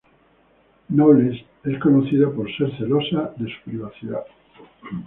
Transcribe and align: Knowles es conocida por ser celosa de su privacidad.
Knowles 0.89 1.45
es 1.63 1.79
conocida 1.79 2.27
por 2.31 2.47
ser 2.57 2.75
celosa 2.75 3.35
de 3.37 3.45
su 3.49 3.69
privacidad. 3.69 4.25